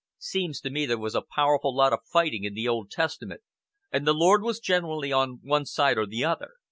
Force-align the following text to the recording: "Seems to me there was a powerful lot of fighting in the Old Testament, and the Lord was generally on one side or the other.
"Seems 0.17 0.59
to 0.61 0.71
me 0.71 0.87
there 0.87 0.97
was 0.97 1.13
a 1.13 1.21
powerful 1.21 1.75
lot 1.75 1.93
of 1.93 1.99
fighting 2.11 2.43
in 2.43 2.55
the 2.55 2.67
Old 2.67 2.89
Testament, 2.89 3.41
and 3.91 4.07
the 4.07 4.15
Lord 4.15 4.41
was 4.41 4.59
generally 4.59 5.11
on 5.11 5.39
one 5.43 5.67
side 5.67 5.99
or 5.99 6.07
the 6.07 6.25
other. 6.25 6.53